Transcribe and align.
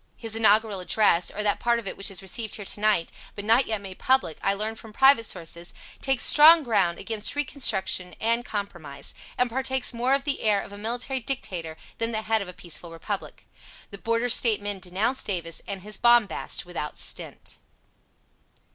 His 0.17 0.35
inaugural 0.35 0.79
address, 0.79 1.29
or 1.29 1.43
that 1.43 1.59
part 1.59 1.77
of 1.77 1.87
it 1.87 1.95
which 1.95 2.09
is 2.09 2.23
received 2.23 2.55
here 2.55 2.65
to 2.65 2.79
night, 2.79 3.11
but 3.35 3.45
not 3.45 3.67
yet 3.67 3.79
made 3.81 3.99
public, 3.99 4.39
I 4.41 4.55
learn 4.55 4.73
from 4.73 4.91
private 4.91 5.27
sources, 5.27 5.75
takes 6.01 6.23
strong 6.23 6.63
ground 6.63 6.97
against 6.97 7.35
reconstruction 7.35 8.15
and 8.19 8.43
compromise, 8.43 9.13
and 9.37 9.47
partakes 9.47 9.93
more 9.93 10.15
of 10.15 10.23
the 10.23 10.41
air 10.41 10.59
of 10.59 10.73
a 10.73 10.77
military 10.79 11.19
dictator 11.19 11.77
than 11.99 12.13
the 12.13 12.23
head 12.23 12.41
of 12.41 12.47
a 12.47 12.51
peaceful 12.51 12.89
Republic. 12.89 13.45
The 13.91 13.99
Border 13.99 14.29
State 14.29 14.59
men 14.59 14.79
denounce 14.79 15.23
Davis 15.23 15.61
and 15.67 15.83
his 15.83 15.97
bombast 15.97 16.65
without 16.65 16.97
stint. 16.97 17.59